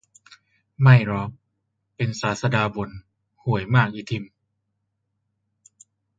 [0.81, 1.29] ไม่หรอก
[1.95, 2.89] เป็นศาสดาบ่น
[3.43, 4.23] ห่วยมากอีทิม